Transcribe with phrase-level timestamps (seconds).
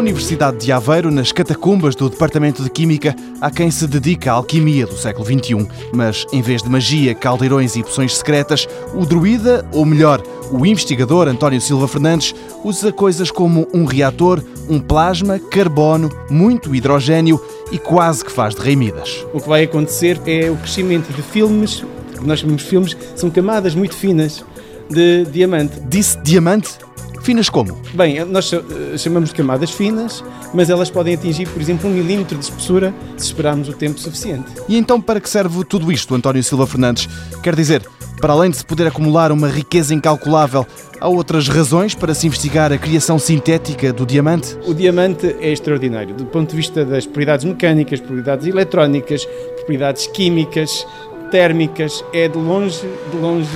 [0.00, 4.86] Universidade de Aveiro, nas catacumbas do Departamento de Química, há quem se dedica à alquimia
[4.86, 5.68] do século XXI.
[5.92, 11.28] Mas, em vez de magia, caldeirões e poções secretas, o druida, ou melhor, o investigador
[11.28, 12.34] António Silva Fernandes,
[12.64, 17.38] usa coisas como um reator, um plasma, carbono, muito hidrogênio
[17.70, 19.26] e quase que faz de reimidas.
[19.34, 21.84] O que vai acontecer é o crescimento de filmes,
[22.22, 24.42] nós chamamos filmes, são camadas muito finas
[24.88, 25.78] de diamante.
[25.88, 26.70] Disse diamante?
[27.22, 27.78] Finas como?
[27.94, 28.50] Bem, nós
[28.98, 33.26] chamamos de camadas finas, mas elas podem atingir, por exemplo, um milímetro de espessura se
[33.26, 34.50] esperarmos o tempo suficiente.
[34.68, 37.08] E então para que serve tudo isto, António Silva Fernandes?
[37.42, 37.86] Quer dizer,
[38.20, 40.66] para além de se poder acumular uma riqueza incalculável,
[41.00, 44.56] há outras razões para se investigar a criação sintética do diamante?
[44.66, 50.86] O diamante é extraordinário, do ponto de vista das propriedades mecânicas, propriedades eletrónicas, propriedades químicas,
[51.30, 53.48] térmicas, é de longe, de longe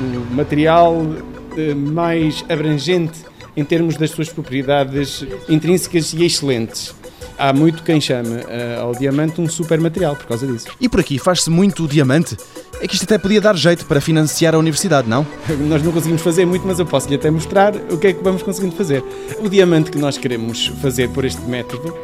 [0.00, 1.31] o material eh,
[1.74, 3.20] mais abrangente
[3.56, 6.94] em termos das suas propriedades intrínsecas e excelentes.
[7.38, 10.68] Há muito quem chama uh, ao diamante um super material por causa disso.
[10.80, 12.36] E por aqui faz-se muito diamante?
[12.80, 15.26] É que isto até podia dar jeito para financiar a universidade, não?
[15.66, 18.42] Nós não conseguimos fazer muito, mas eu posso-lhe até mostrar o que é que vamos
[18.42, 19.02] conseguindo fazer.
[19.40, 21.94] O diamante que nós queremos fazer por este método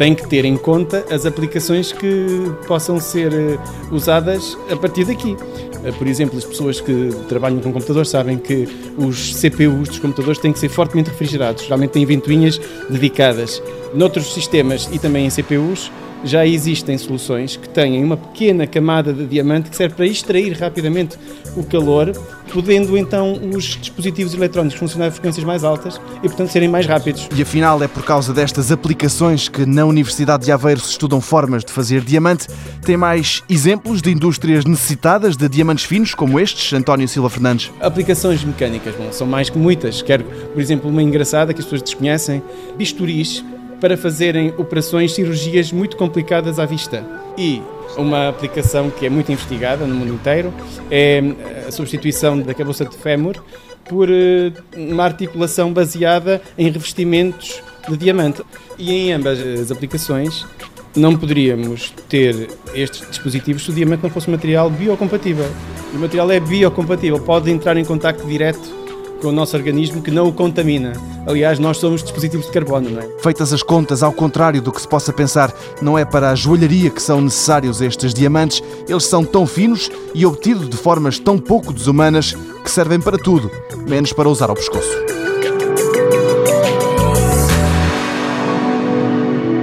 [0.00, 3.58] tem que ter em conta as aplicações que possam ser eh,
[3.92, 5.36] usadas a partir daqui.
[5.84, 10.40] Eh, por exemplo, as pessoas que trabalham com computadores sabem que os CPUs dos computadores
[10.40, 11.64] têm que ser fortemente refrigerados.
[11.64, 13.62] Geralmente têm ventoinhas dedicadas.
[13.92, 15.92] Noutros sistemas e também em CPUs
[16.24, 21.16] já existem soluções que têm uma pequena camada de diamante que serve para extrair rapidamente
[21.56, 22.12] o calor,
[22.52, 27.28] podendo então os dispositivos eletrónicos funcionar a frequências mais altas e, portanto, serem mais rápidos.
[27.34, 31.64] E afinal é por causa destas aplicações que na Universidade de Aveiro se estudam formas
[31.64, 32.46] de fazer diamante.
[32.82, 37.70] Tem mais exemplos de indústrias necessitadas de diamantes finos como estes, António Silva Fernandes?
[37.80, 40.02] Aplicações mecânicas, bom, são mais que muitas.
[40.02, 42.42] Quero, por exemplo, uma engraçada que as pessoas desconhecem,
[42.76, 43.44] bisturis
[43.80, 47.04] para fazerem operações, cirurgias muito complicadas à vista.
[47.36, 47.62] E
[47.96, 50.52] uma aplicação que é muito investigada no mundo inteiro
[50.90, 51.22] é
[51.66, 53.42] a substituição da cabeça de fémur
[53.88, 58.42] por eh, uma articulação baseada em revestimentos de diamante.
[58.78, 60.46] E em ambas as aplicações
[60.94, 65.46] não poderíamos ter estes dispositivos se o diamante não fosse um material biocompatível.
[65.94, 68.80] O material é biocompatível, pode entrar em contato direto
[69.20, 70.92] com o nosso organismo que não o contamina.
[71.26, 73.08] Aliás, nós somos dispositivos de carbono, não é?
[73.22, 76.90] Feitas as contas, ao contrário do que se possa pensar, não é para a joalharia
[76.90, 81.72] que são necessários estes diamantes, eles são tão finos e obtidos de formas tão pouco
[81.72, 83.50] desumanas que servem para tudo,
[83.86, 84.90] menos para usar ao pescoço.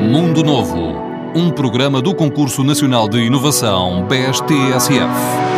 [0.00, 0.94] Mundo Novo,
[1.34, 5.57] um programa do Concurso Nacional de Inovação BSTSF.